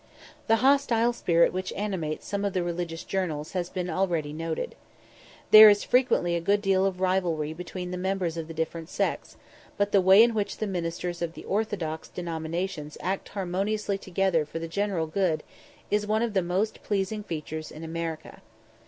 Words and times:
The 0.47 0.55
hostile 0.65 1.13
spirit 1.13 1.53
which 1.53 1.71
animates 1.73 2.25
some 2.25 2.43
of 2.43 2.53
the 2.53 2.63
religious 2.63 3.03
journals 3.03 3.51
has 3.51 3.69
been 3.69 3.87
already 3.87 4.33
noticed. 4.33 4.73
There 5.51 5.69
is 5.69 5.83
frequently 5.83 6.35
a 6.35 6.41
good 6.41 6.59
deal 6.59 6.87
of 6.87 6.99
rivalry 7.01 7.53
between 7.53 7.91
the 7.91 7.99
members 7.99 8.35
of 8.35 8.47
the 8.47 8.53
different 8.55 8.89
sects; 8.89 9.37
but 9.77 9.91
the 9.91 10.01
way 10.01 10.23
in 10.23 10.33
which 10.33 10.57
the 10.57 10.65
ministers 10.65 11.21
of 11.21 11.33
the 11.33 11.45
orthodox 11.45 12.09
denominations 12.09 12.97
act 12.99 13.29
harmoniously 13.29 13.99
together 13.99 14.43
for 14.43 14.57
the 14.57 14.67
general 14.67 15.05
good 15.05 15.43
is 15.91 16.07
one 16.07 16.23
of 16.23 16.33
the 16.33 16.41
most 16.41 16.81
pleasing 16.81 17.21
features 17.21 17.71
in 17.71 17.83
America. 17.83 18.41